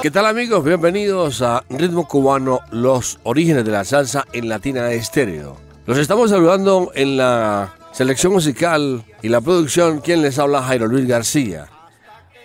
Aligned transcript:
¿Qué 0.00 0.12
tal 0.12 0.26
amigos? 0.26 0.62
Bienvenidos 0.62 1.42
a 1.42 1.64
Ritmo 1.68 2.06
Cubano, 2.06 2.60
los 2.70 3.18
orígenes 3.24 3.64
de 3.64 3.72
la 3.72 3.84
salsa 3.84 4.24
en 4.32 4.48
Latina 4.48 4.92
Estéreo. 4.92 5.56
Los 5.86 5.98
estamos 5.98 6.30
saludando 6.30 6.92
en 6.94 7.16
la 7.16 7.74
selección 7.90 8.32
musical 8.32 9.04
y 9.22 9.28
la 9.28 9.40
producción, 9.40 9.98
quien 9.98 10.22
les 10.22 10.38
habla 10.38 10.62
Jairo 10.62 10.86
Luis 10.86 11.08
García. 11.08 11.66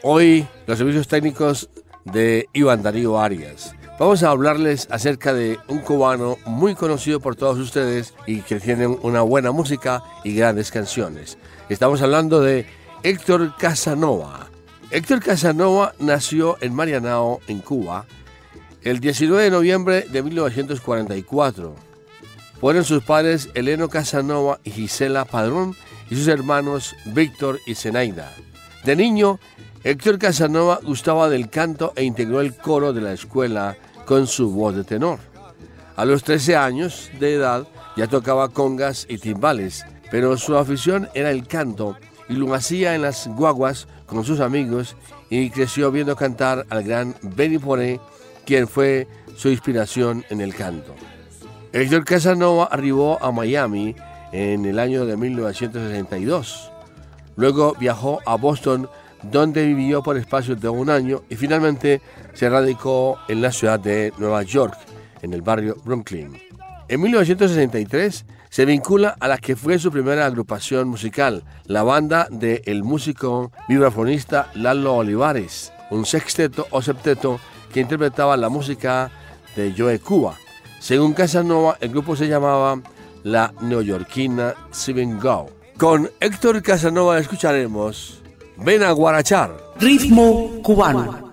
Hoy 0.01 0.47
los 0.65 0.79
servicios 0.79 1.07
técnicos 1.07 1.69
de 2.05 2.49
Iván 2.53 2.81
Darío 2.81 3.19
Arias. 3.19 3.75
Vamos 3.99 4.23
a 4.23 4.31
hablarles 4.31 4.87
acerca 4.89 5.31
de 5.31 5.59
un 5.67 5.77
cubano 5.79 6.37
muy 6.47 6.73
conocido 6.73 7.19
por 7.19 7.35
todos 7.35 7.59
ustedes 7.59 8.15
y 8.25 8.41
que 8.41 8.59
tiene 8.59 8.87
una 8.87 9.21
buena 9.21 9.51
música 9.51 10.01
y 10.23 10.33
grandes 10.33 10.71
canciones. 10.71 11.37
Estamos 11.69 12.01
hablando 12.01 12.41
de 12.41 12.65
Héctor 13.03 13.55
Casanova. 13.57 14.49
Héctor 14.93 15.21
Casanova 15.21 15.95
nació 15.97 16.55
en 16.61 16.75
Marianao, 16.75 17.41
en 17.47 17.61
Cuba, 17.61 18.05
el 18.83 18.99
19 18.99 19.45
de 19.45 19.49
noviembre 19.49 20.05
de 20.07 20.21
1944. 20.21 21.73
Fueron 22.61 22.83
sus 22.83 23.01
padres 23.01 23.49
Eleno 23.55 23.89
Casanova 23.89 24.59
y 24.63 24.69
Gisela 24.69 25.25
Padrón 25.25 25.75
y 26.11 26.15
sus 26.15 26.27
hermanos 26.27 26.95
Víctor 27.05 27.59
y 27.65 27.73
Zenaida. 27.73 28.31
De 28.83 28.95
niño, 28.95 29.39
Héctor 29.83 30.19
Casanova 30.19 30.79
gustaba 30.83 31.27
del 31.27 31.49
canto 31.49 31.93
e 31.95 32.03
integró 32.03 32.39
el 32.39 32.55
coro 32.55 32.93
de 32.93 33.01
la 33.01 33.13
escuela 33.13 33.75
con 34.05 34.27
su 34.27 34.51
voz 34.51 34.75
de 34.75 34.83
tenor. 34.83 35.17
A 35.95 36.05
los 36.05 36.23
13 36.23 36.55
años 36.55 37.09
de 37.19 37.33
edad 37.33 37.67
ya 37.97 38.05
tocaba 38.05 38.49
congas 38.49 39.07
y 39.09 39.17
timbales, 39.17 39.87
pero 40.11 40.37
su 40.37 40.55
afición 40.55 41.09
era 41.15 41.31
el 41.31 41.47
canto 41.47 41.97
y 42.29 42.33
lo 42.33 42.53
hacía 42.53 42.93
en 42.93 43.01
las 43.01 43.27
guaguas 43.27 43.87
con 44.13 44.23
sus 44.23 44.39
amigos 44.39 44.95
y 45.29 45.49
creció 45.49 45.91
viendo 45.91 46.15
cantar 46.15 46.65
al 46.69 46.83
gran 46.83 47.15
Benny 47.21 47.57
Poré, 47.57 47.99
quien 48.45 48.67
fue 48.67 49.07
su 49.35 49.49
inspiración 49.49 50.23
en 50.29 50.41
el 50.41 50.53
canto. 50.53 50.95
Héctor 51.71 52.05
Casanova 52.05 52.65
arribó 52.65 53.21
a 53.23 53.31
Miami 53.31 53.95
en 54.31 54.65
el 54.65 54.79
año 54.79 55.05
de 55.05 55.17
1962. 55.17 56.71
Luego 57.35 57.75
viajó 57.79 58.19
a 58.25 58.35
Boston, 58.35 58.87
donde 59.23 59.65
vivió 59.65 60.03
por 60.03 60.17
espacio 60.17 60.55
de 60.55 60.69
un 60.69 60.89
año 60.89 61.23
y 61.29 61.35
finalmente 61.35 62.01
se 62.33 62.49
radicó 62.49 63.17
en 63.27 63.41
la 63.41 63.51
ciudad 63.51 63.79
de 63.79 64.13
Nueva 64.17 64.43
York, 64.43 64.77
en 65.21 65.33
el 65.33 65.41
barrio 65.41 65.77
Brooklyn. 65.83 66.37
En 66.87 67.01
1963 67.01 68.25
se 68.53 68.65
vincula 68.65 69.17
a 69.19 69.27
la 69.27 69.39
que 69.39 69.55
fue 69.55 69.79
su 69.79 69.91
primera 69.91 70.27
agrupación 70.27 70.87
musical, 70.87 71.43
la 71.65 71.81
banda 71.81 72.27
del 72.29 72.61
el 72.65 72.83
músico 72.83 73.51
vibrafonista 73.67 74.51
Lalo 74.53 74.93
Olivares, 74.93 75.73
un 75.89 76.05
sexteto 76.05 76.67
o 76.69 76.79
septeto 76.79 77.39
que 77.73 77.79
interpretaba 77.79 78.37
la 78.37 78.49
música 78.49 79.09
de 79.55 79.73
Joe 79.75 79.97
Cuba. 79.97 80.37
Según 80.79 81.13
Casanova, 81.13 81.79
el 81.81 81.89
grupo 81.89 82.15
se 82.15 82.27
llamaba 82.27 82.79
la 83.23 83.51
neoyorquina 83.61 84.53
Seven 84.69 85.19
Go. 85.19 85.49
Con 85.79 86.11
Héctor 86.19 86.61
Casanova 86.61 87.17
escucharemos 87.17 88.21
Ven 88.57 88.83
a 88.83 88.91
Guarachar. 88.91 89.57
Ritmo 89.79 90.61
cubano. 90.61 91.32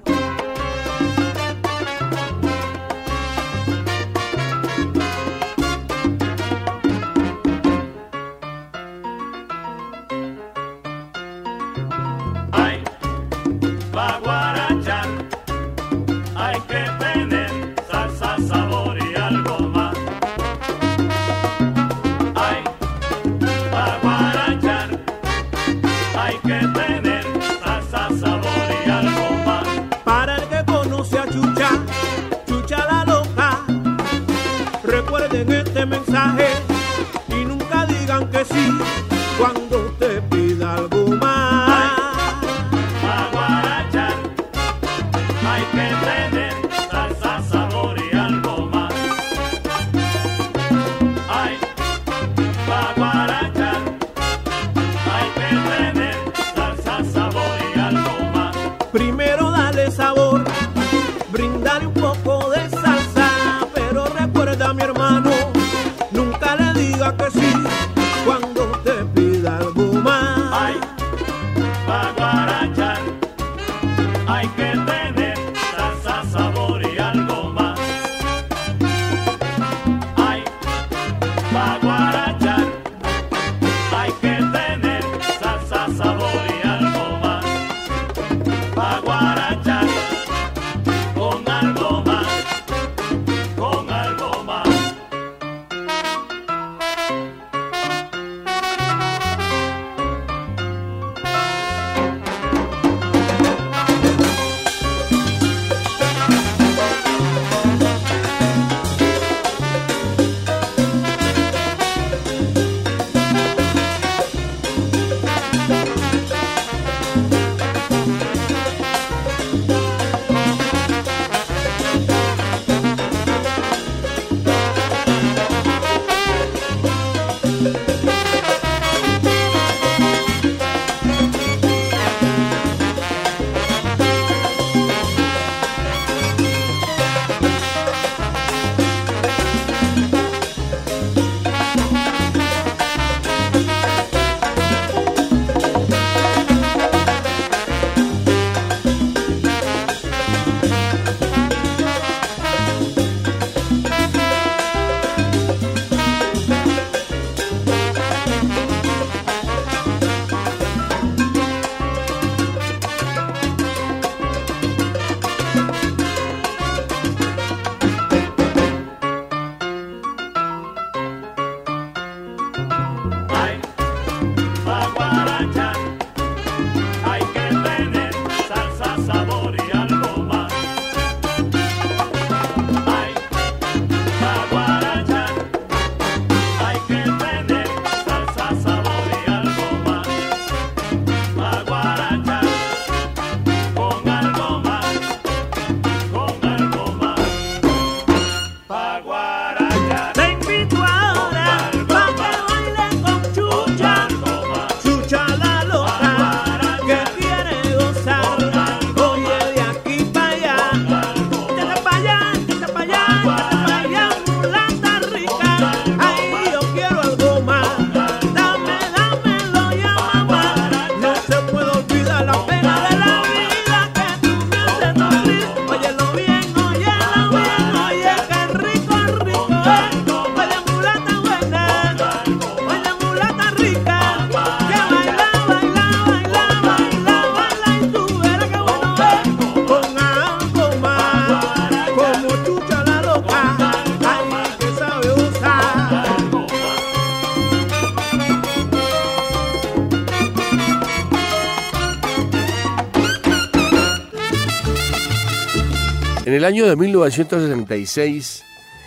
El 256.41 256.47
año 256.47 256.67
de 256.67 256.75
1966 256.75 258.45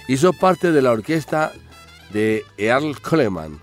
hizo 0.08 0.34
parte 0.34 0.72
de 0.72 0.82
la 0.82 0.90
orquesta 0.90 1.52
de 2.12 2.44
Earl 2.58 3.00
Coleman. 3.00 3.60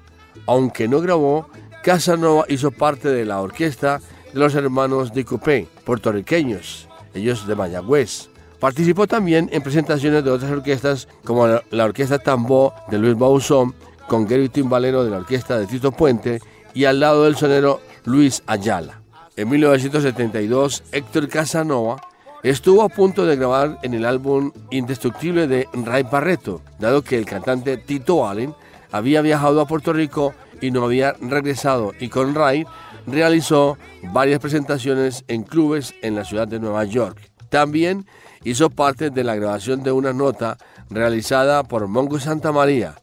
Aunque 0.46 0.86
no 0.86 1.00
grabó, 1.00 1.48
Casanova 1.82 2.44
hizo 2.48 2.70
parte 2.70 3.08
de 3.08 3.24
la 3.24 3.40
orquesta 3.40 4.00
de 4.32 4.38
los 4.38 4.54
hermanos 4.54 5.12
de 5.12 5.24
Coupé, 5.24 5.66
puertorriqueños, 5.82 6.86
ellos 7.14 7.48
de 7.48 7.56
Mayagüez. 7.56 8.28
Participó 8.60 9.08
también 9.08 9.50
en 9.50 9.60
presentaciones 9.60 10.22
de 10.22 10.30
otras 10.30 10.52
orquestas 10.52 11.08
como 11.24 11.48
la 11.48 11.84
Orquesta 11.84 12.20
Tambó 12.20 12.72
de 12.92 12.98
Luis 12.98 13.18
Bauzón, 13.18 13.74
con 14.06 14.24
Gary 14.24 14.50
Timbaleno 14.50 15.02
de 15.02 15.10
la 15.10 15.16
Orquesta 15.16 15.58
de 15.58 15.66
Tito 15.66 15.90
Puente 15.90 16.38
y 16.74 16.84
al 16.84 17.00
lado 17.00 17.24
del 17.24 17.34
sonero 17.34 17.80
Luis 18.04 18.44
Ayala. 18.46 19.02
En 19.34 19.48
1972, 19.48 20.84
Héctor 20.92 21.28
Casanova 21.28 22.00
estuvo 22.42 22.82
a 22.82 22.88
punto 22.88 23.26
de 23.26 23.36
grabar 23.36 23.78
en 23.82 23.94
el 23.94 24.04
álbum 24.04 24.52
Indestructible 24.70 25.46
de 25.46 25.68
Ray 25.72 26.04
Barreto, 26.04 26.62
dado 26.78 27.02
que 27.02 27.18
el 27.18 27.26
cantante 27.26 27.76
Tito 27.76 28.28
Allen 28.28 28.54
había 28.92 29.22
viajado 29.22 29.60
a 29.60 29.66
Puerto 29.66 29.92
Rico 29.92 30.34
y 30.60 30.70
no 30.70 30.84
había 30.84 31.14
regresado, 31.20 31.92
y 32.00 32.08
con 32.08 32.34
Ray 32.34 32.66
realizó 33.06 33.78
varias 34.12 34.40
presentaciones 34.40 35.24
en 35.28 35.42
clubes 35.42 35.94
en 36.02 36.14
la 36.14 36.24
ciudad 36.24 36.48
de 36.48 36.60
Nueva 36.60 36.84
York. 36.84 37.30
También 37.48 38.06
hizo 38.44 38.70
parte 38.70 39.10
de 39.10 39.24
la 39.24 39.34
grabación 39.34 39.82
de 39.82 39.92
una 39.92 40.12
nota 40.12 40.58
realizada 40.88 41.62
por 41.64 41.88
Mongo 41.88 42.20
Santa 42.20 42.52
María. 42.52 42.94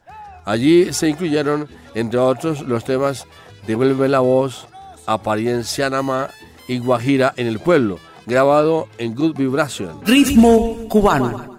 Allí 0.46 0.94
se 0.94 1.10
incluyeron, 1.10 1.68
entre 1.94 2.20
otros, 2.20 2.62
los 2.62 2.86
temas 2.86 3.28
Devuelve 3.68 4.08
la 4.08 4.22
voz, 4.22 4.66
Apariencia 5.08 5.90
Nama 5.90 6.30
y 6.70 6.80
Guajira 6.80 7.34
en 7.36 7.48
el 7.48 7.60
pueblo, 7.60 8.00
grabado 8.28 8.88
en 8.98 9.16
Good 9.16 9.36
Vibration. 9.36 10.02
Ritmo 10.06 10.78
cubano. 10.90 11.57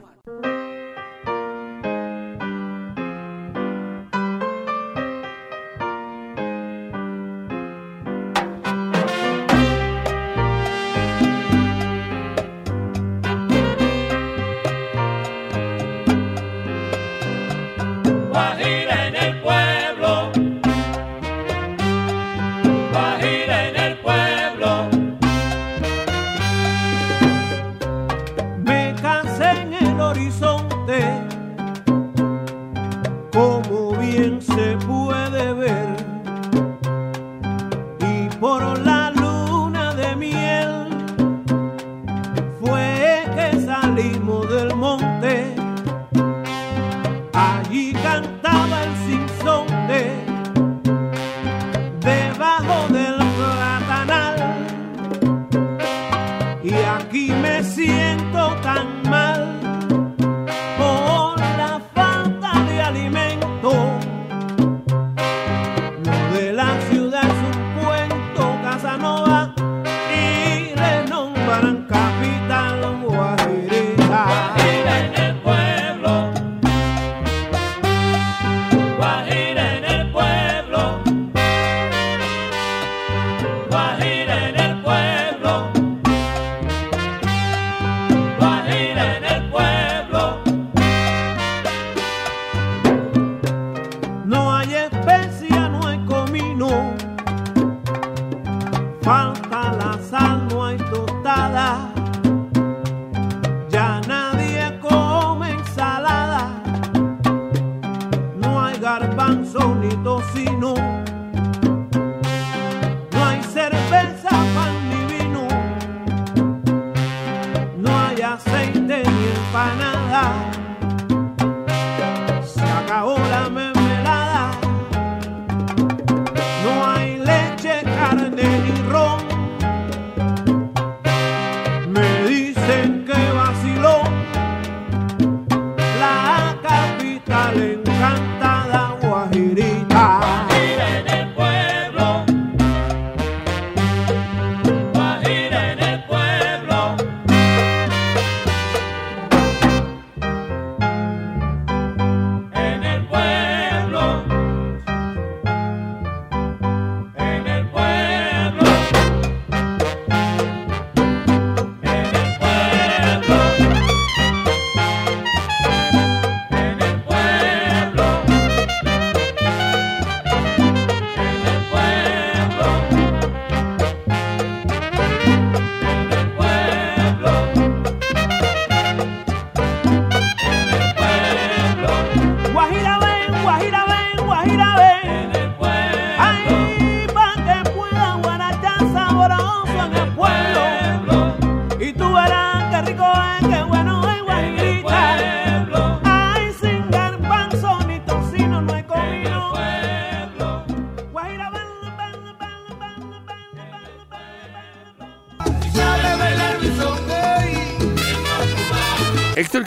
y 56.62 56.72
aquí 56.72 57.30
me 57.30 57.62
siento 57.62 58.56
tan 58.62 59.02
mal. 59.08 59.67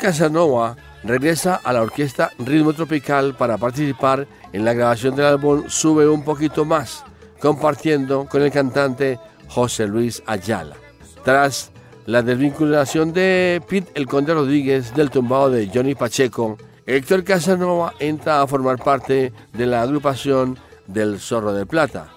Casanova 0.02 0.76
regresa 1.04 1.62
a 1.64 1.72
la 1.72 1.84
orquesta 1.84 2.32
Ritmo 2.40 2.74
Tropical 2.74 3.36
para 3.36 3.60
participar 3.60 4.28
en 4.52 4.66
la 4.66 4.74
grabación 4.74 5.16
del 5.16 5.28
álbum 5.28 5.70
Sube 5.70 6.10
un 6.10 6.24
poquito 6.24 6.66
más, 6.66 7.04
compartiendo 7.40 8.26
con 8.26 8.42
el 8.42 8.52
cantante 8.52 9.20
José 9.48 9.86
Luis 9.86 10.24
Ayala. 10.26 10.76
Tras 11.24 11.72
la 12.08 12.24
desvinculación 12.24 13.14
de 13.14 13.62
Pete 13.70 13.92
El 13.94 14.08
Conde 14.08 14.34
Rodríguez 14.34 14.92
del 14.96 15.12
tumbado 15.12 15.52
de 15.52 15.70
Johnny 15.72 15.94
Pacheco, 15.94 16.58
Héctor 16.88 17.24
Casanova 17.24 17.94
entra 18.00 18.42
a 18.42 18.48
formar 18.48 18.84
parte 18.84 19.32
de 19.54 19.66
la 19.68 19.84
agrupación 19.84 20.58
del 20.88 21.20
Zorro 21.20 21.54
de 21.54 21.68
Plata. 21.68 22.08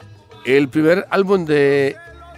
El 0.47 0.71
primer 0.71 1.07
álbum 1.11 1.45
de 1.45 1.97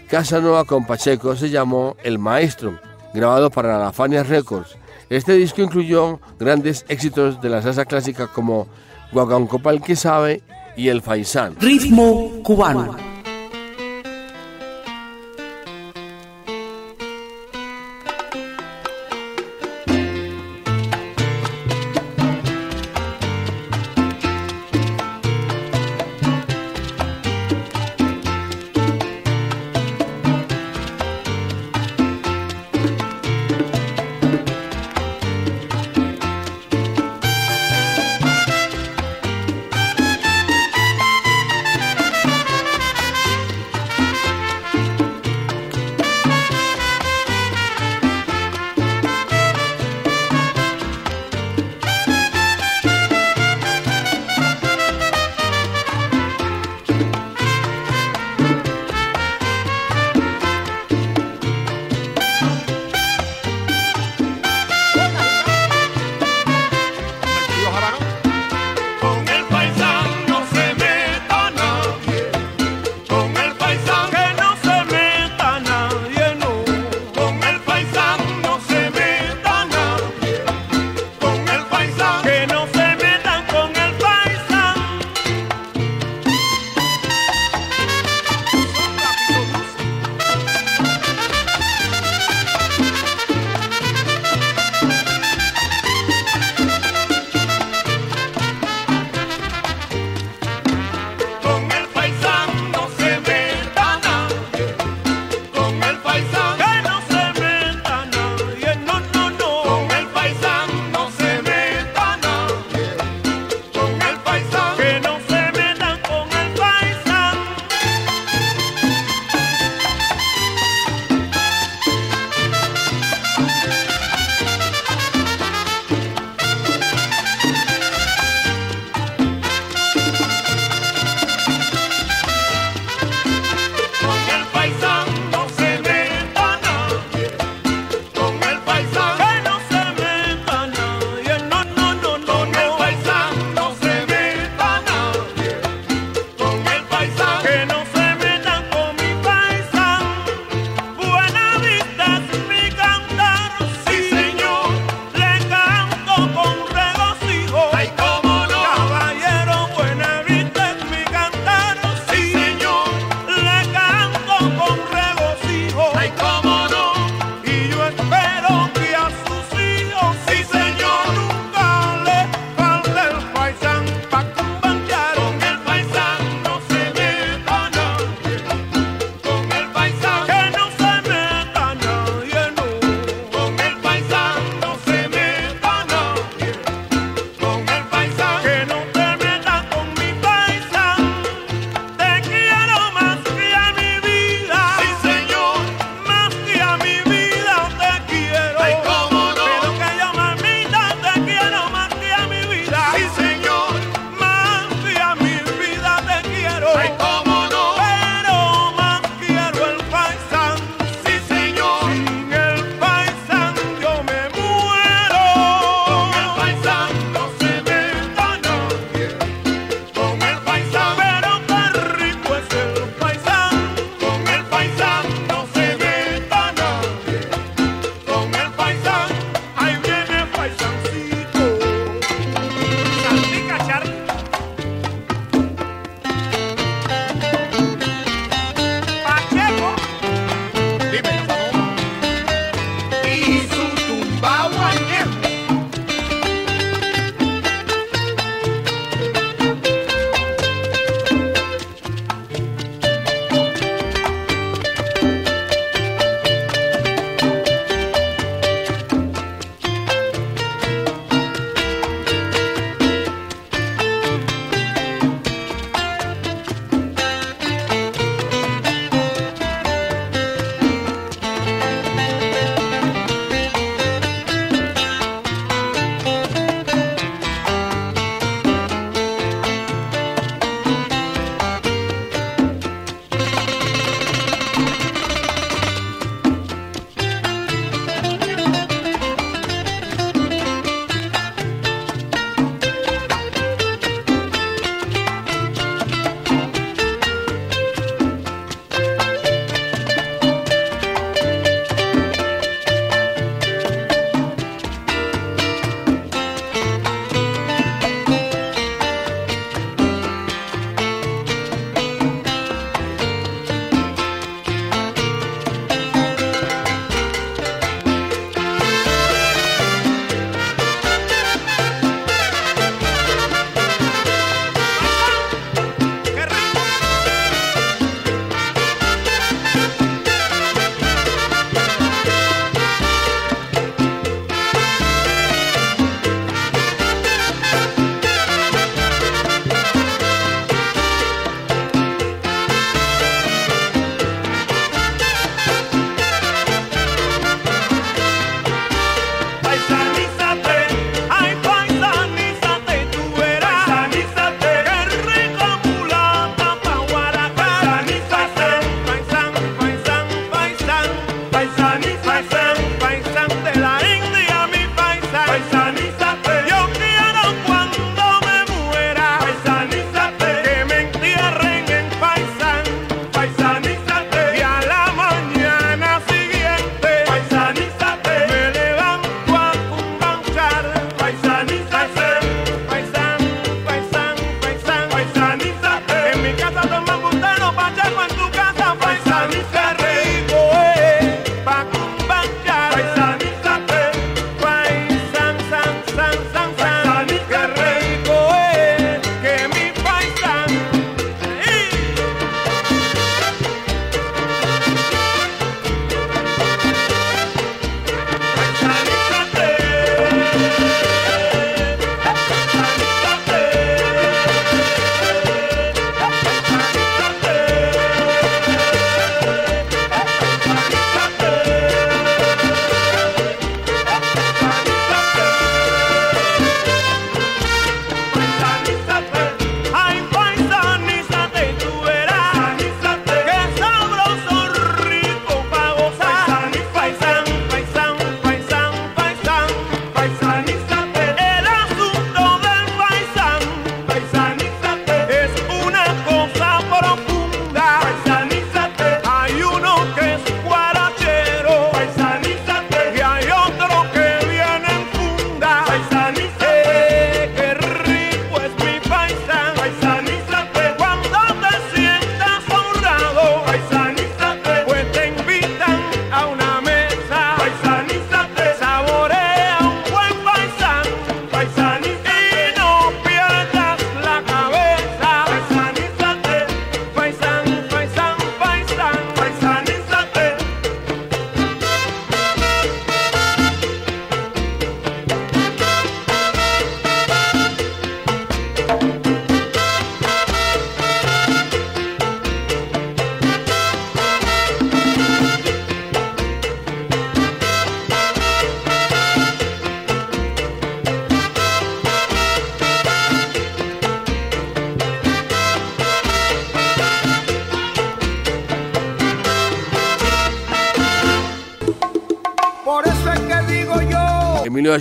Casanova 0.08 0.64
con 0.64 0.84
Pacheco 0.86 1.36
se 1.36 1.50
llamó 1.50 1.96
El 2.02 2.18
Maestro, 2.18 2.80
grabado 3.14 3.48
para 3.48 3.78
la 3.78 3.92
Fania 3.92 4.24
Records 4.24 4.76
Este 5.08 5.34
disco 5.34 5.62
incluyó 5.62 6.20
grandes 6.38 6.84
éxitos 6.88 7.40
de 7.40 7.48
la 7.48 7.62
salsa 7.62 7.84
clásica 7.84 8.26
como 8.26 8.66
Guaguancopal 9.12 9.80
que 9.80 9.94
sabe 9.94 10.42
y 10.76 10.88
El 10.88 11.00
Faisán. 11.00 11.56
Ritmo 11.60 12.42
cubano. 12.42 13.15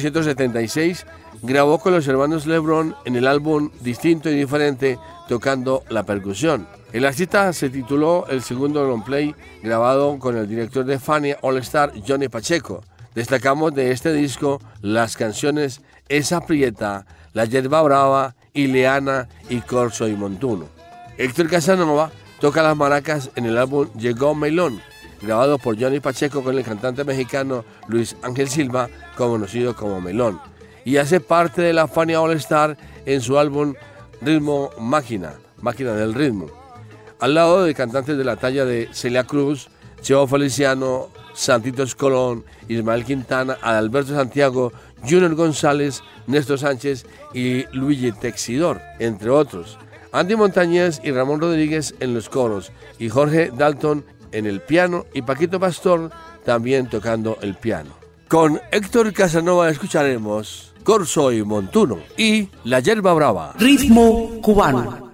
1976 0.03 1.05
grabó 1.41 1.79
con 1.79 1.93
los 1.93 2.07
hermanos 2.07 2.45
LeBron 2.45 2.95
en 3.05 3.15
el 3.15 3.27
álbum 3.27 3.69
Distinto 3.81 4.29
y 4.29 4.35
Diferente 4.35 4.99
tocando 5.27 5.83
la 5.89 6.03
percusión. 6.03 6.67
El 6.91 7.05
artista 7.05 7.51
se 7.53 7.69
tituló 7.69 8.25
el 8.27 8.41
segundo 8.41 8.85
long 8.85 9.03
play 9.03 9.35
grabado 9.63 10.17
con 10.19 10.37
el 10.37 10.47
director 10.47 10.85
de 10.85 10.99
Fania 10.99 11.37
All 11.41 11.57
Star 11.57 11.93
Johnny 12.07 12.27
Pacheco. 12.27 12.83
Destacamos 13.13 13.73
de 13.73 13.91
este 13.91 14.11
disco 14.13 14.61
las 14.81 15.15
canciones 15.15 15.81
Esa 16.09 16.41
Prieta, 16.41 17.05
La 17.33 17.45
Yerba 17.45 17.81
Brava, 17.81 18.35
Ileana 18.53 19.29
y 19.49 19.61
Corso 19.61 20.07
y 20.07 20.13
Montuno. 20.13 20.65
Héctor 21.17 21.49
Casanova 21.49 22.11
toca 22.39 22.61
las 22.61 22.75
maracas 22.75 23.29
en 23.35 23.45
el 23.45 23.57
álbum 23.57 23.87
Llegó 23.97 24.35
Melón, 24.35 24.81
grabado 25.21 25.57
por 25.57 25.79
Johnny 25.79 25.99
Pacheco 25.99 26.43
con 26.43 26.57
el 26.57 26.63
cantante 26.63 27.03
mexicano 27.03 27.65
Luis 27.87 28.15
Ángel 28.21 28.49
Silva, 28.49 28.89
conocido 29.15 29.75
como 29.75 30.01
Melón, 30.01 30.39
y 30.83 30.97
hace 30.97 31.19
parte 31.19 31.61
de 31.61 31.73
la 31.73 31.87
Fania 31.87 32.21
All 32.21 32.35
Star 32.37 32.77
en 33.05 33.21
su 33.21 33.37
álbum 33.37 33.73
Ritmo 34.21 34.69
Máquina, 34.79 35.33
Máquina 35.61 35.93
del 35.93 36.13
Ritmo, 36.13 36.47
al 37.19 37.33
lado 37.33 37.63
de 37.63 37.73
cantantes 37.73 38.17
de 38.17 38.23
la 38.23 38.35
talla 38.35 38.65
de 38.65 38.89
Celia 38.91 39.23
Cruz, 39.23 39.69
Cheo 40.01 40.27
Feliciano, 40.27 41.09
Santitos 41.33 41.95
Colón, 41.95 42.45
Ismael 42.67 43.05
Quintana, 43.05 43.57
Alberto 43.61 44.13
Santiago, 44.13 44.71
Junior 45.01 45.35
González, 45.35 46.01
Néstor 46.27 46.59
Sánchez 46.59 47.05
y 47.33 47.65
Luigi 47.75 48.11
Texidor, 48.11 48.81
entre 48.99 49.29
otros. 49.29 49.77
Andy 50.11 50.35
Montañez 50.35 51.01
y 51.03 51.11
Ramón 51.11 51.41
Rodríguez 51.41 51.93
en 51.99 52.13
los 52.13 52.29
coros 52.29 52.71
y 52.99 53.09
Jorge 53.09 53.51
Dalton 53.53 54.05
en 54.37 54.45
el 54.45 54.61
piano 54.61 55.05
y 55.13 55.21
Paquito 55.21 55.59
Pastor 55.59 56.11
también 56.43 56.87
tocando 56.89 57.37
el 57.41 57.55
piano. 57.55 57.91
Con 58.27 58.59
Héctor 58.71 59.13
Casanova 59.13 59.69
escucharemos 59.69 60.73
Corso 60.83 61.31
y 61.31 61.43
Montuno 61.43 61.99
y 62.17 62.49
La 62.63 62.79
Yerba 62.79 63.13
Brava. 63.13 63.53
Ritmo 63.57 64.41
cubano. 64.41 65.04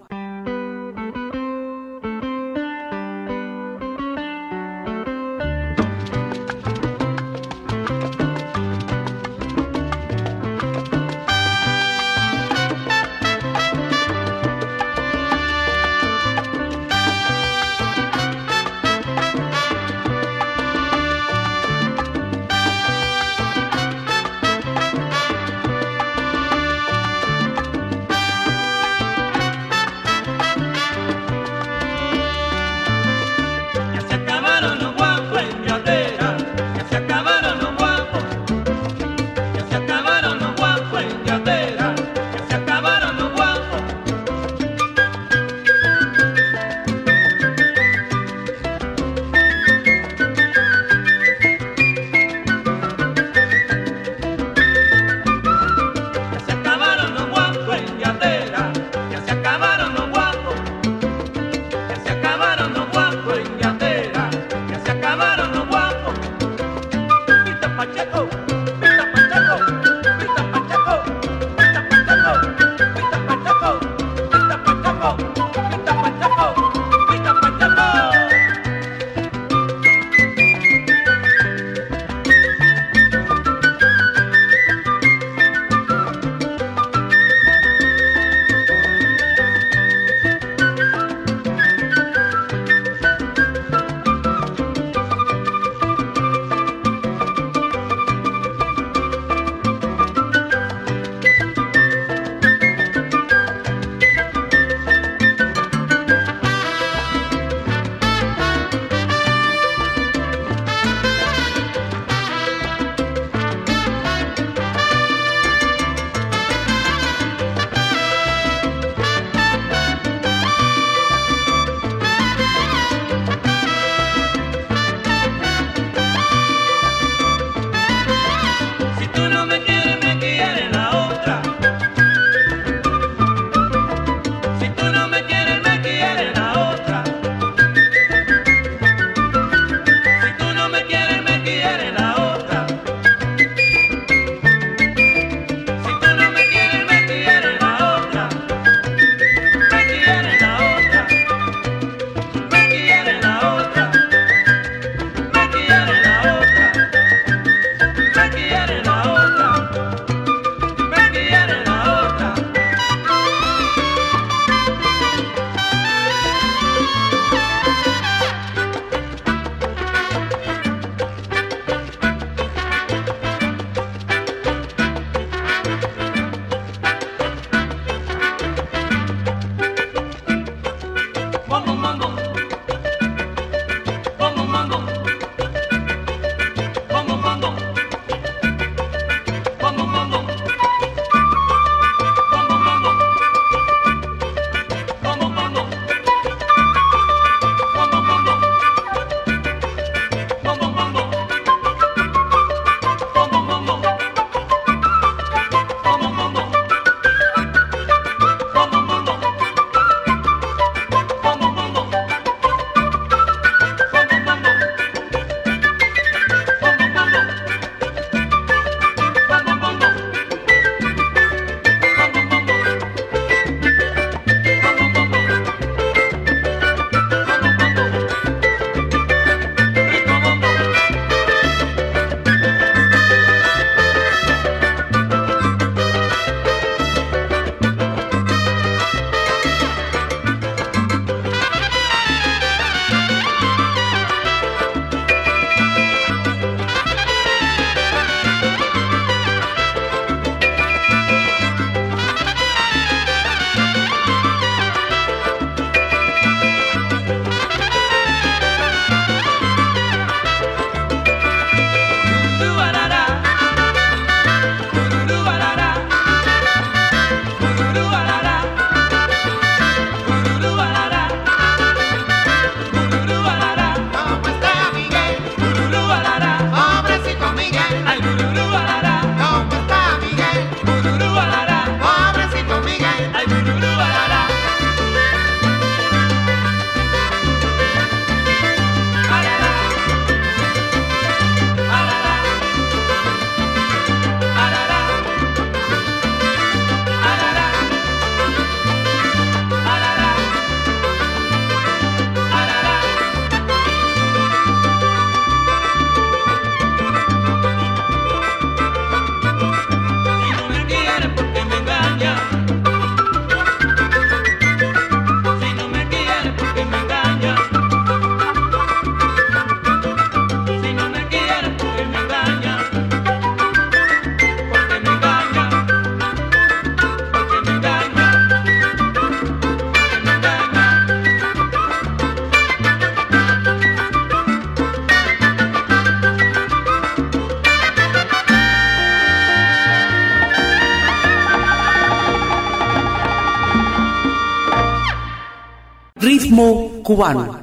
Cubano. 346.92 347.41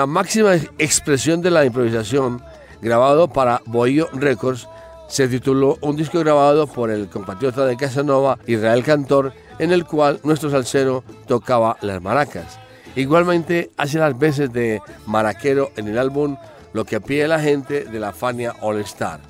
La 0.00 0.06
máxima 0.06 0.54
expresión 0.78 1.42
de 1.42 1.50
la 1.50 1.66
improvisación, 1.66 2.42
grabado 2.80 3.28
para 3.28 3.60
Bohío 3.66 4.08
Records, 4.14 4.66
se 5.08 5.28
tituló 5.28 5.76
un 5.82 5.94
disco 5.94 6.20
grabado 6.20 6.66
por 6.66 6.90
el 6.90 7.10
compatriota 7.10 7.66
de 7.66 7.76
Casanova, 7.76 8.38
Israel 8.46 8.82
Cantor, 8.82 9.34
en 9.58 9.72
el 9.72 9.84
cual 9.84 10.18
nuestro 10.24 10.50
salsero 10.50 11.04
tocaba 11.26 11.76
las 11.82 12.00
maracas. 12.00 12.58
Igualmente 12.96 13.72
hace 13.76 13.98
las 13.98 14.18
veces 14.18 14.50
de 14.54 14.80
maraquero 15.04 15.70
en 15.76 15.88
el 15.88 15.98
álbum 15.98 16.38
Lo 16.72 16.86
que 16.86 17.02
pide 17.02 17.28
la 17.28 17.38
gente 17.38 17.84
de 17.84 18.00
la 18.00 18.14
Fania 18.14 18.54
All 18.62 18.80
Star. 18.80 19.20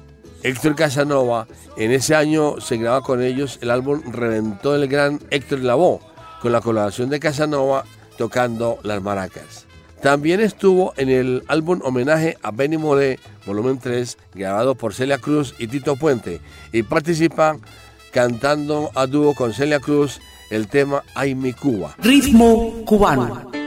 Héctor 0.45 0.77
Casanova, 0.77 1.49
en 1.77 1.91
ese 1.91 2.15
año 2.15 2.61
se 2.61 2.77
graba 2.77 3.01
con 3.01 3.25
ellos 3.25 3.59
el 3.61 3.73
álbum 3.73 4.03
Reventó 4.13 4.77
el 4.77 4.87
gran 4.87 5.19
Héctor 5.31 5.65
Lavoe, 5.65 5.99
con 6.41 6.53
la 6.53 6.61
colaboración 6.61 7.11
de 7.11 7.19
Casanova 7.19 7.83
tocando 8.17 8.79
las 8.85 9.03
maracas. 9.03 9.70
También 10.03 10.41
estuvo 10.41 10.95
en 10.97 11.11
el 11.11 11.43
álbum 11.49 11.81
homenaje 11.85 12.39
a 12.43 12.51
Benny 12.51 12.79
Moré, 12.79 13.19
volumen 13.47 13.79
3, 13.79 14.17
grabado 14.35 14.75
por 14.75 14.95
Celia 14.95 15.19
Cruz 15.19 15.55
y 15.59 15.67
Tito 15.67 15.97
Puente, 15.97 16.41
y 16.73 16.83
participa 16.83 17.59
cantando 18.11 18.91
a 18.95 19.07
dúo 19.07 19.35
con 19.35 19.53
Celia 19.53 19.79
Cruz 19.79 20.21
el 20.51 20.69
tema 20.69 21.05
Ay 21.15 21.35
mi 21.35 21.53
Cuba. 21.53 21.95
Ritmo 21.99 22.83
cubano. 22.87 23.60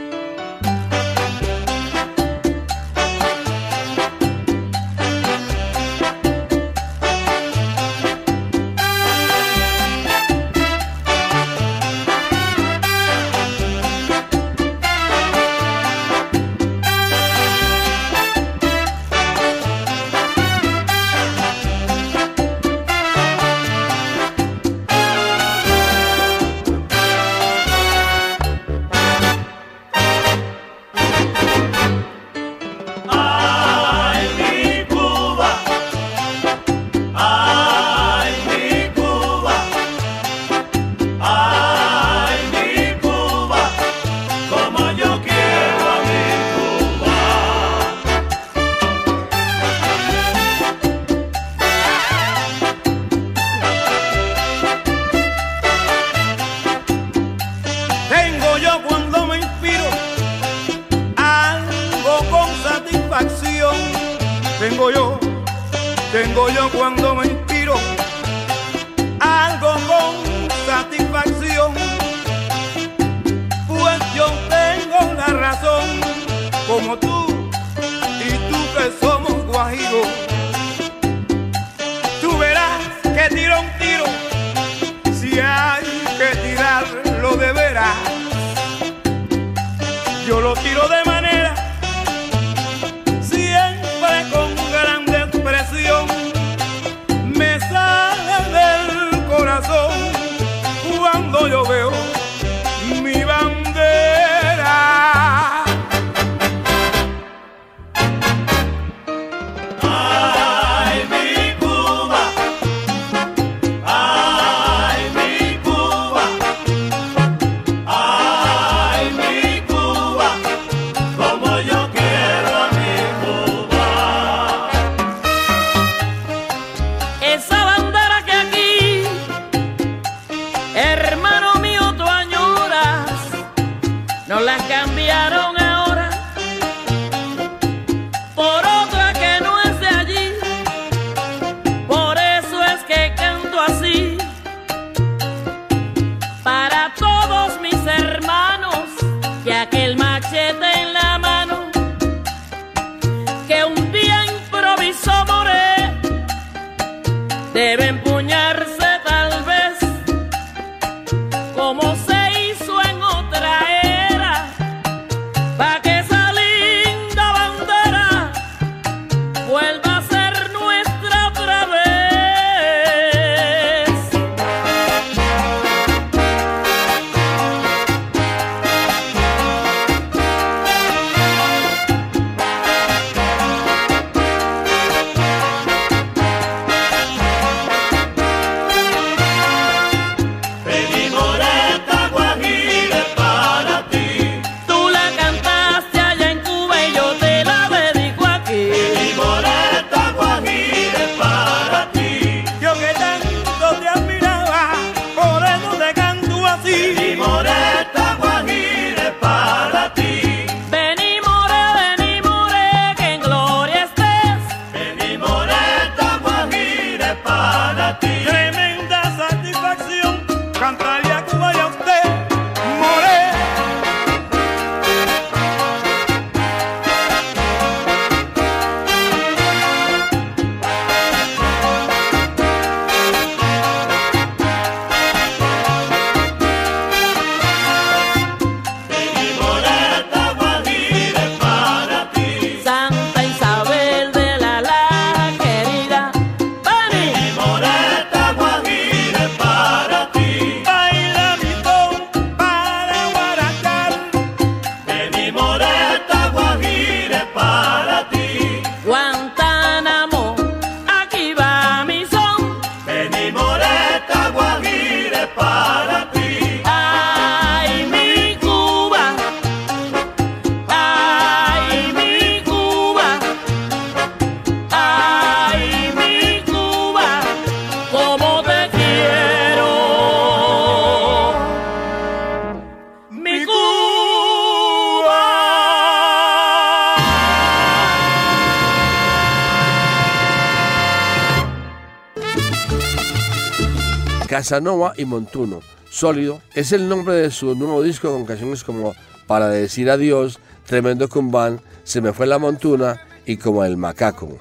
Casanova 294.53 294.93
y 294.95 295.05
Montuno. 295.05 295.61
Sólido 295.89 296.39
es 296.53 296.73
el 296.73 296.87
nombre 296.87 297.15
de 297.15 297.31
su 297.31 297.55
nuevo 297.55 297.81
disco 297.81 298.11
con 298.11 298.23
canciones 298.23 298.63
como 298.63 298.93
Para 299.25 299.49
decir 299.49 299.89
adiós, 299.89 300.39
Tremendo 300.67 301.09
Cumbán, 301.09 301.59
Se 301.83 302.01
me 302.01 302.13
fue 302.13 302.27
la 302.27 302.37
montuna 302.37 303.01
y 303.25 303.37
Como 303.37 303.63
el 303.63 303.77
macaco. 303.77 304.37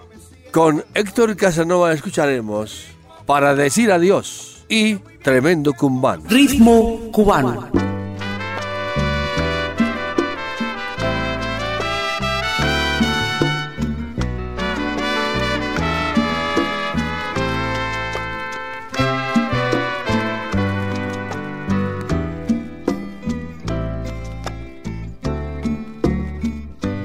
Con 0.51 0.85
Héctor 0.93 1.35
Casanova 1.35 1.95
escucharemos 1.95 2.89
Para 3.25 3.55
decir 3.55 3.91
adiós 3.91 4.67
y 4.69 4.97
Tremendo 5.23 5.73
Cumbán. 5.73 6.29
Ritmo 6.29 7.11
cubano. 7.11 7.71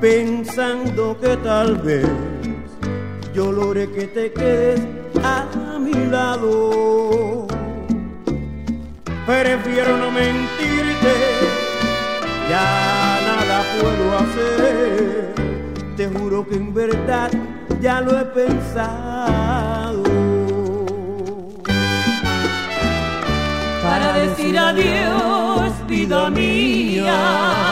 pensando 0.00 1.16
que 1.20 1.36
tal 1.38 1.76
vez 1.78 2.06
yo 3.34 3.50
logre 3.52 3.90
que 3.90 4.06
te 4.06 4.32
quedes 4.32 4.80
a 5.22 5.78
mi 5.78 6.06
lado. 6.06 7.46
Prefiero 9.26 9.98
no 9.98 10.10
mentirte, 10.10 11.14
ya 12.48 13.20
nada 13.26 13.62
puedo 13.80 14.18
hacer. 14.18 15.34
Te 15.96 16.08
juro 16.08 16.46
que 16.46 16.54
en 16.54 16.72
verdad 16.72 17.30
ya 17.80 18.00
lo 18.00 18.18
he 18.18 18.24
pensado. 18.24 20.02
Para 23.82 24.12
decir 24.12 24.58
adiós, 24.58 25.72
vida 25.86 26.30
mía 26.30 27.67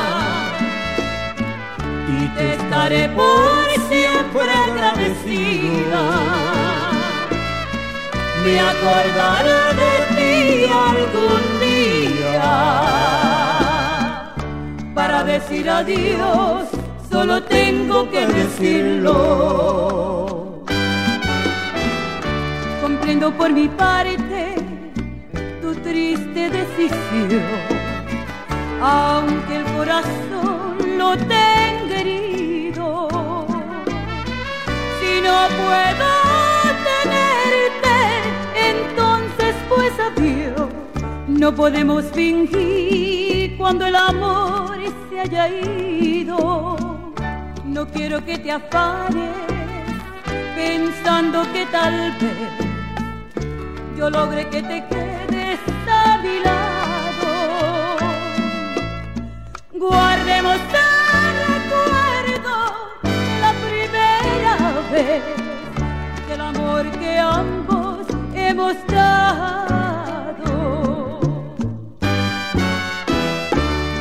te 2.36 2.54
estaré 2.54 3.08
por 3.10 3.66
siempre 3.88 4.50
agradecida. 4.68 6.02
Me 8.44 8.60
acordaré 8.60 9.60
de 9.80 9.92
ti 10.16 10.32
algún 10.90 11.42
día. 11.60 12.50
Para 14.94 15.24
decir 15.24 15.68
adiós, 15.68 16.68
solo 17.10 17.42
tengo 17.42 18.08
que 18.10 18.26
decirlo. 18.26 19.14
Comprendo 22.82 23.32
por 23.32 23.50
mi 23.50 23.68
parte 23.68 24.54
tu 25.60 25.74
triste 25.76 26.50
decisión, 26.50 27.42
aunque 28.80 29.56
el 29.56 29.64
corazón 29.76 30.98
lo 30.98 31.16
tenga 31.16 31.75
no 35.26 35.38
puedo 35.62 36.10
tenerte, 36.90 37.96
entonces 38.70 39.54
pues 39.68 39.92
adiós. 40.08 40.68
No 41.26 41.54
podemos 41.54 42.04
fingir 42.12 43.56
cuando 43.56 43.86
el 43.86 43.96
amor 43.96 44.78
se 45.10 45.20
haya 45.20 45.48
ido. 45.48 46.76
No 47.64 47.86
quiero 47.88 48.24
que 48.24 48.38
te 48.38 48.52
afanes 48.52 49.36
pensando 50.54 51.42
que 51.52 51.66
tal 51.66 52.12
vez 52.20 52.50
yo 53.98 54.10
logre 54.10 54.48
que 54.48 54.62
te 54.62 54.84
quedes 54.88 55.60
a. 55.88 56.06
Guardemos 59.78 60.58
que 67.06 67.18
ambos 67.18 68.06
hemos 68.34 68.74
dado. 68.86 70.54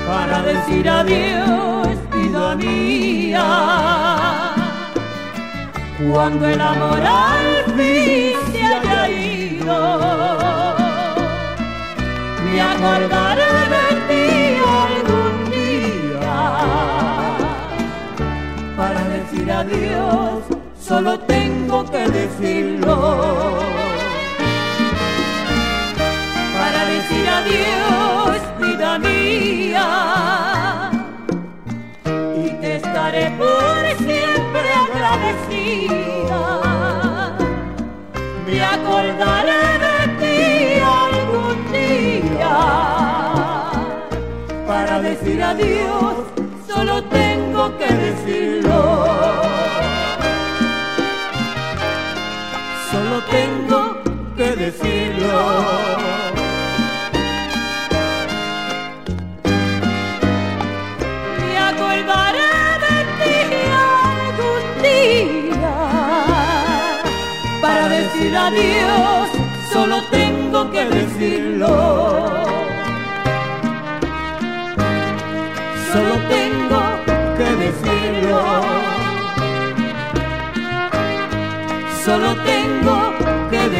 Para 0.07 0.37
decir 0.51 0.85
adiós, 0.89 1.95
vida 2.13 2.55
mía, 2.55 3.47
cuando 6.11 6.43
el 6.53 6.61
amor 6.61 7.01
al 7.31 7.49
fin 7.77 8.35
se 8.51 8.61
haya 8.73 9.01
ido, 9.09 9.79
me 12.43 12.55
acordaré 12.73 13.53
de 13.73 13.85
ti 14.07 14.25
algún 14.89 15.33
día 15.55 16.37
para 18.79 19.01
decir 19.15 19.47
adiós 19.51 20.43
solo 20.87 21.11
tengo 21.19 21.54
que 21.83 22.07
decirlo. 22.07 22.95
Para 26.57 26.85
decir 26.85 27.27
adiós, 27.27 28.39
vida 28.61 28.97
mía, 28.99 29.87
y 32.37 32.49
te 32.61 32.75
estaré 32.77 33.31
por 33.31 33.81
siempre 33.97 34.67
agradecida. 34.85 36.43
Me 38.47 38.63
acordaré 38.63 39.63
de 39.85 39.97
ti 40.21 40.79
algún 41.03 41.57
día. 41.73 42.57
Para 44.65 45.01
decir 45.01 45.43
adiós, 45.43 46.15
solo 46.67 47.03
tengo 47.03 47.77
que 47.77 47.93
decirlo. 47.93 49.64
Solo 53.15 53.23
tengo 53.31 54.03
que 54.35 54.55
decirlo. 54.55 55.95
Me 61.39 61.55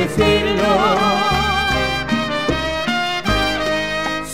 decirlo. 0.05 0.71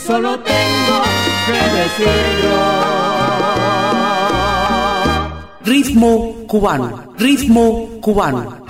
Solo 0.06 0.38
tengo 0.40 0.98
que 1.46 1.60
decirlo. 1.78 2.56
Ritmo 5.64 6.34
cubano, 6.46 7.14
ritmo 7.18 7.88
cubano. 8.00 8.61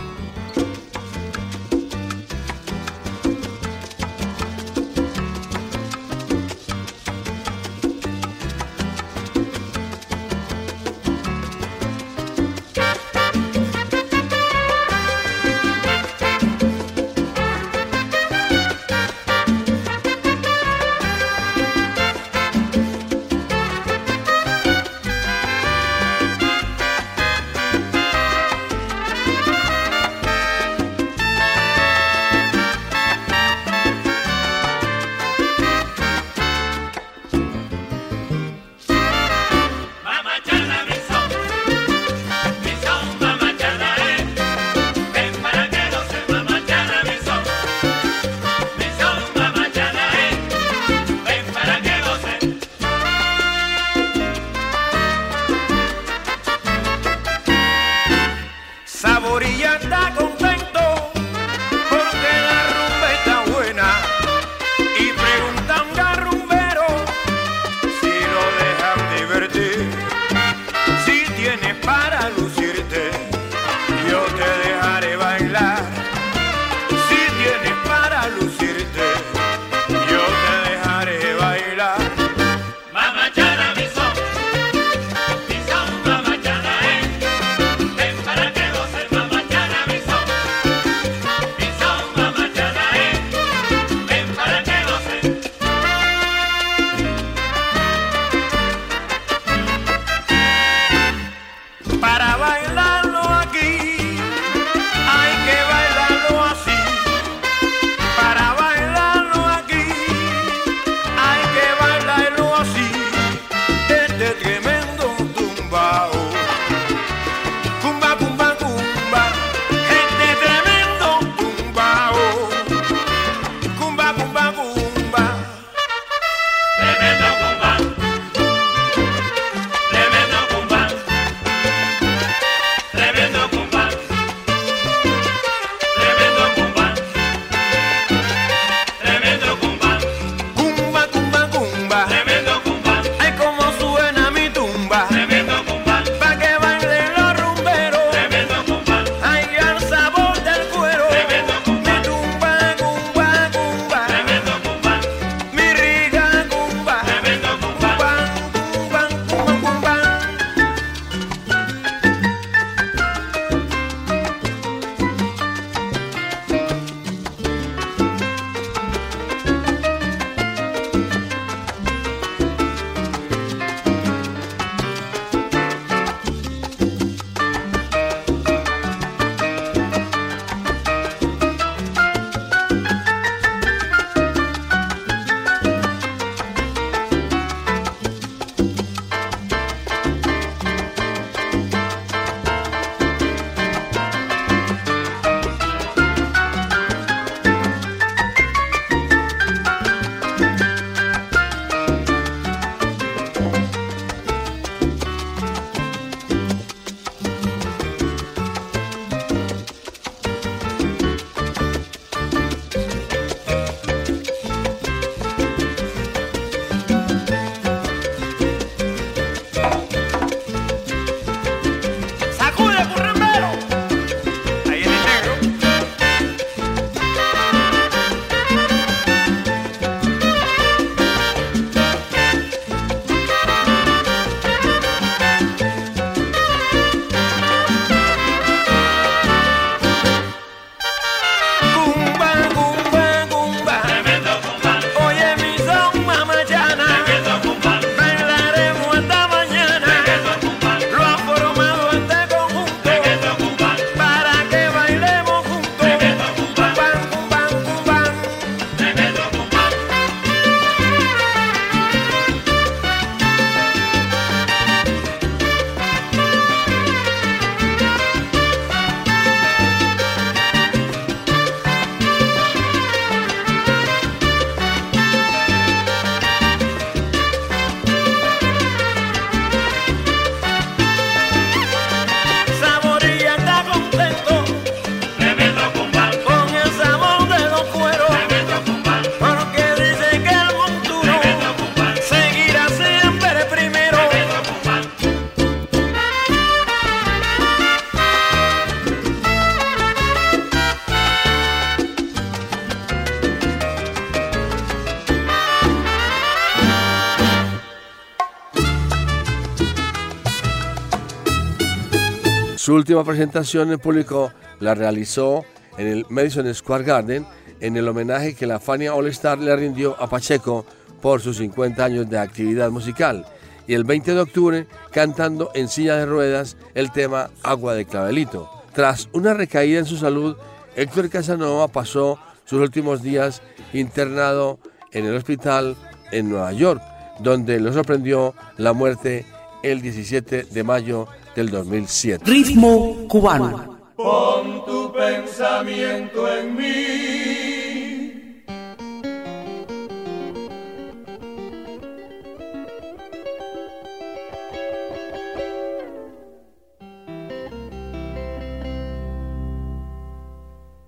Su 312.63 312.75
última 312.75 313.03
presentación 313.03 313.73
en 313.73 313.81
público 313.81 314.33
la 314.61 314.77
realizó 314.77 315.45
en 315.79 315.89
el 315.89 316.07
Madison 316.09 316.55
Square 316.55 316.85
Garden 316.85 317.27
en 317.59 317.77
el 317.77 317.89
homenaje 317.89 318.37
que 318.37 318.47
la 318.47 318.61
Fania 318.61 318.95
All 318.95 319.09
Star 319.09 319.41
le 319.41 319.57
rindió 319.57 320.01
a 320.01 320.09
Pacheco 320.09 320.65
por 321.01 321.21
sus 321.21 321.39
50 321.39 321.85
años 321.85 322.09
de 322.09 322.21
actividad 322.21 322.71
musical 322.71 323.27
y 323.67 323.75
el 323.75 323.83
20 323.83 324.15
de 324.15 324.21
octubre 324.21 324.67
cantando 324.93 325.51
en 325.55 325.67
silla 325.67 325.97
de 325.97 326.07
ruedas 326.07 326.57
el 326.75 326.93
tema 326.93 327.31
Agua 327.43 327.75
de 327.75 327.85
Clavelito. 327.85 328.49
Tras 328.73 329.09
una 329.13 329.35
recaída 329.35 329.81
en 329.81 329.87
su 329.87 329.97
salud, 329.97 330.37
Héctor 330.77 331.11
Casanova 331.11 331.67
pasó 331.67 332.21
sus 332.45 332.61
últimos 332.61 333.03
días 333.03 333.43
internado 333.73 334.61
en 334.93 335.05
el 335.07 335.17
hospital 335.17 335.75
en 336.13 336.31
Nueva 336.31 336.53
York, 336.53 336.81
donde 337.19 337.59
lo 337.59 337.73
sorprendió 337.73 338.37
la 338.57 338.73
muerte 338.73 339.27
el 339.65 339.83
17 339.83 340.45
de 340.45 340.63
mayo 340.63 341.09
del 341.35 341.51
2007. 341.51 342.24
Ritmo 342.24 343.07
cubano. 343.09 343.78
Pon 343.97 344.64
tu 344.64 344.93
pensamiento 344.93 346.26
en 346.33 346.57
mí. 346.57 347.22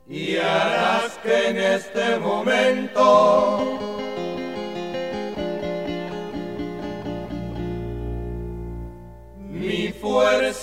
Y 0.09 0.37
harás 0.37 1.19
que 1.23 1.49
en 1.49 1.57
este 1.59 2.19
momento 2.19 3.94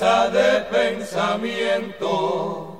de 0.01 0.65
pensamiento. 0.71 2.70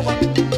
água. 0.00 0.49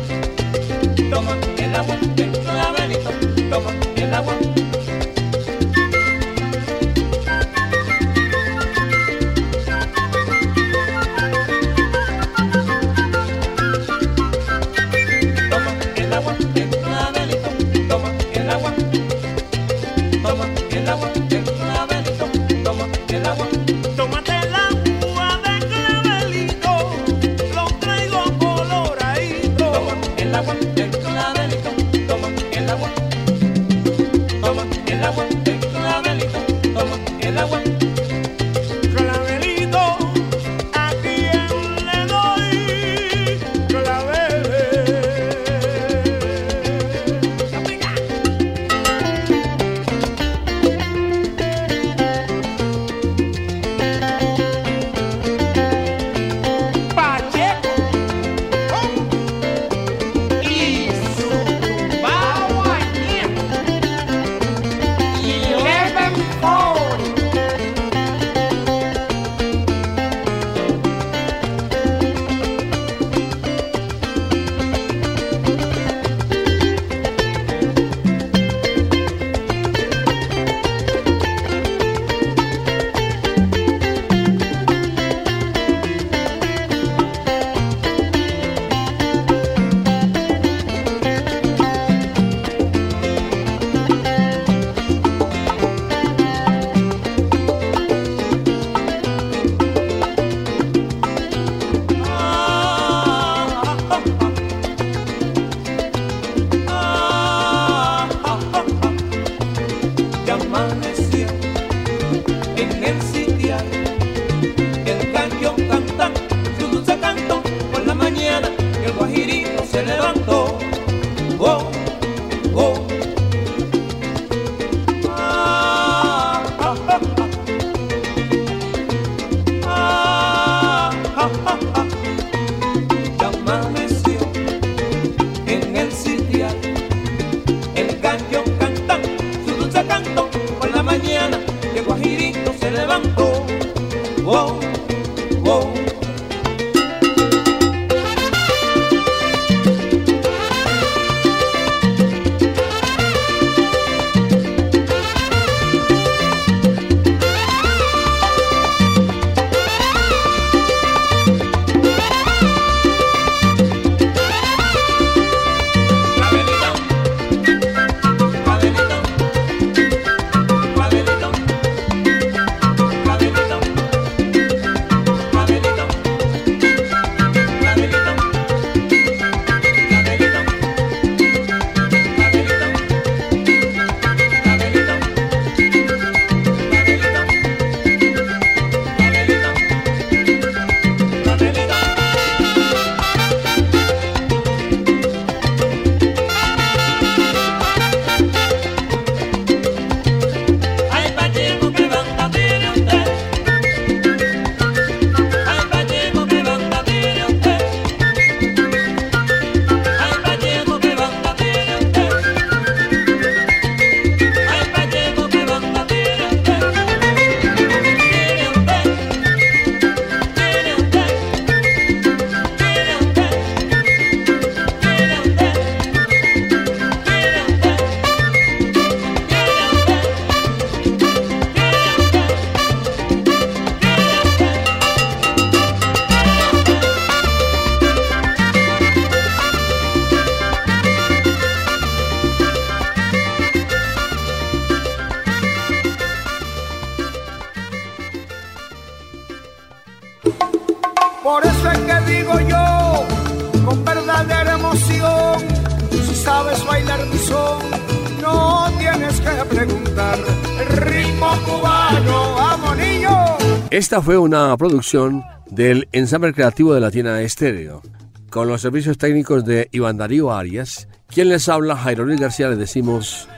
Esta 263.92 264.00
fue 264.00 264.16
una 264.16 264.56
producción 264.56 265.22
del 265.50 265.86
ensamble 265.92 266.32
creativo 266.32 266.72
de 266.72 266.80
Latina 266.80 267.20
Estéreo, 267.20 267.82
con 268.30 268.48
los 268.48 268.62
servicios 268.62 268.96
técnicos 268.96 269.44
de 269.44 269.68
Iván 269.70 269.98
Darío 269.98 270.32
Arias. 270.32 270.88
Quien 271.08 271.28
les 271.28 271.46
habla, 271.50 271.76
Jairo 271.76 272.06
Luis 272.06 272.18
García, 272.18 272.48
les 272.48 272.56
decimos 272.56 273.28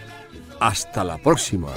hasta 0.60 1.02
la 1.02 1.18
próxima. 1.18 1.70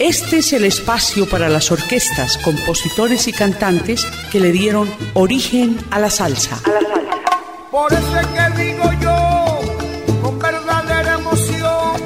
Este 0.00 0.38
es 0.38 0.52
el 0.52 0.64
espacio 0.64 1.28
para 1.28 1.48
las 1.48 1.70
orquestas, 1.70 2.38
compositores 2.38 3.28
y 3.28 3.32
cantantes 3.32 4.04
que 4.32 4.40
le 4.40 4.50
dieron 4.50 4.92
origen 5.14 5.78
a 5.92 6.00
la 6.00 6.10
salsa. 6.10 6.60
Por 7.70 7.92
eso 7.92 8.18
es 8.18 8.26
que 8.26 8.64
digo 8.64 8.90
yo, 9.00 10.22
con 10.22 10.40
verdadera 10.40 11.20
emoción, 11.20 12.00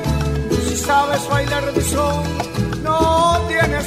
si 0.68 0.76
sabes 0.76 1.26
bailar 1.26 1.72
son, 1.80 2.22
tienes 2.24 2.49